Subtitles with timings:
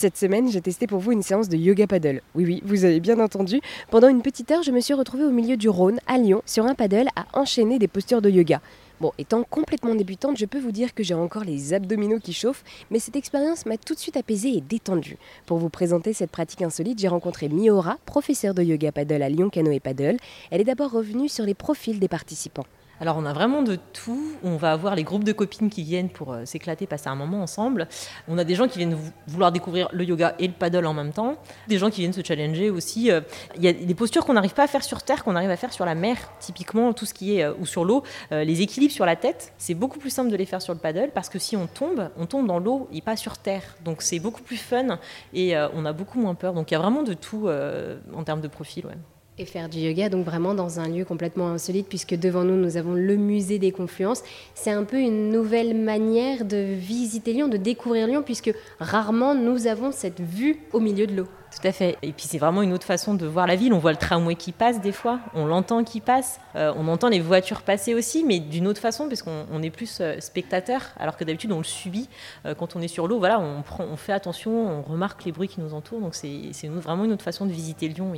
[0.00, 2.22] Cette semaine, j'ai testé pour vous une séance de yoga paddle.
[2.34, 3.60] Oui, oui, vous avez bien entendu.
[3.90, 6.64] Pendant une petite heure, je me suis retrouvée au milieu du Rhône, à Lyon, sur
[6.64, 8.62] un paddle à enchaîner des postures de yoga.
[9.02, 12.64] Bon, étant complètement débutante, je peux vous dire que j'ai encore les abdominaux qui chauffent,
[12.90, 15.18] mais cette expérience m'a tout de suite apaisée et détendue.
[15.44, 19.50] Pour vous présenter cette pratique insolite, j'ai rencontré Miora, professeure de yoga paddle à Lyon
[19.50, 20.16] Canoë Paddle.
[20.50, 22.64] Elle est d'abord revenue sur les profils des participants.
[23.00, 24.36] Alors on a vraiment de tout.
[24.44, 27.40] On va avoir les groupes de copines qui viennent pour euh, s'éclater, passer un moment
[27.42, 27.88] ensemble.
[28.28, 28.96] On a des gens qui viennent
[29.26, 31.36] vouloir découvrir le yoga et le paddle en même temps.
[31.66, 33.10] Des gens qui viennent se challenger aussi.
[33.10, 33.22] Euh,
[33.56, 35.56] il y a des postures qu'on n'arrive pas à faire sur terre, qu'on arrive à
[35.56, 36.18] faire sur la mer.
[36.40, 39.74] Typiquement tout ce qui est euh, ou sur l'eau, les équilibres sur la tête, c'est
[39.74, 42.26] beaucoup plus simple de les faire sur le paddle parce que si on tombe, on
[42.26, 43.62] tombe dans l'eau et pas sur terre.
[43.84, 44.98] Donc c'est beaucoup plus fun
[45.32, 46.52] et on a beaucoup moins peur.
[46.52, 48.86] Donc il y a vraiment de tout en termes de profil.
[48.86, 48.96] Ouais.
[49.40, 52.76] Et faire du yoga, donc vraiment dans un lieu complètement insolite, puisque devant nous, nous
[52.76, 54.22] avons le musée des confluences.
[54.54, 59.66] C'est un peu une nouvelle manière de visiter Lyon, de découvrir Lyon, puisque rarement nous
[59.66, 61.26] avons cette vue au milieu de l'eau.
[61.50, 61.98] Tout à fait.
[62.02, 63.72] Et puis c'est vraiment une autre façon de voir la ville.
[63.72, 67.08] On voit le tramway qui passe des fois, on l'entend qui passe, euh, on entend
[67.08, 71.16] les voitures passer aussi, mais d'une autre façon, puisqu'on on est plus euh, spectateur, alors
[71.16, 72.08] que d'habitude on le subit
[72.46, 73.18] euh, quand on est sur l'eau.
[73.18, 76.00] Voilà, on, fait attention, on remarque les bruits qui nous entourent.
[76.00, 78.12] Donc c'est vraiment une autre façon de visiter Lyon.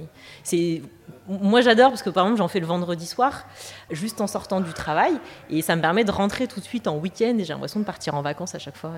[1.29, 3.47] Moi j'adore parce que par exemple j'en fais le vendredi soir,
[3.91, 5.15] juste en sortant du travail,
[5.49, 7.85] et ça me permet de rentrer tout de suite en week-end et j'ai l'impression de
[7.85, 8.93] partir en vacances à chaque fois.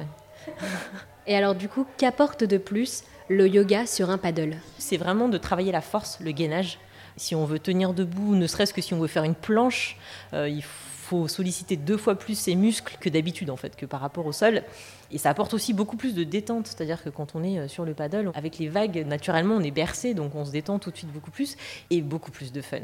[1.27, 5.39] Et alors du coup, qu'apporte de plus le yoga sur un paddle C'est vraiment de
[5.39, 6.79] travailler la force, le gainage.
[7.17, 9.97] Si on veut tenir debout, ne serait-ce que si on veut faire une planche,
[10.33, 14.01] euh, il faut solliciter deux fois plus ses muscles que d'habitude en fait, que par
[14.01, 14.63] rapport au sol.
[15.11, 17.85] Et ça apporte aussi beaucoup plus de détente, c'est-à-dire que quand on est euh, sur
[17.85, 20.97] le paddle, avec les vagues, naturellement on est bercé, donc on se détend tout de
[20.97, 21.57] suite beaucoup plus
[21.91, 22.81] et beaucoup plus de fun.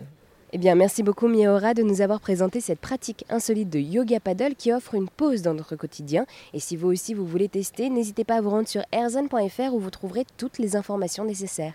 [0.52, 4.56] Eh bien, merci beaucoup Miaora de nous avoir présenté cette pratique insolite de yoga paddle
[4.56, 6.26] qui offre une pause dans notre quotidien.
[6.54, 9.78] Et si vous aussi vous voulez tester, n'hésitez pas à vous rendre sur airzone.fr où
[9.78, 11.74] vous trouverez toutes les informations nécessaires.